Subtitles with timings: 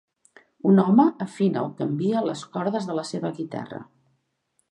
[0.69, 3.83] Un home afina o canvia les cordes de la seva guitarra.